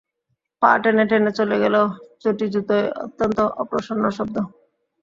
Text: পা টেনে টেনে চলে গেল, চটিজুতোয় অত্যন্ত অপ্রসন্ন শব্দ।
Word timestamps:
পা 0.61 0.71
টেনে 0.81 1.03
টেনে 1.09 1.31
চলে 1.39 1.55
গেল, 1.63 1.75
চটিজুতোয় 2.21 2.85
অত্যন্ত 3.05 3.37
অপ্রসন্ন 3.61 4.03
শব্দ। 4.17 4.35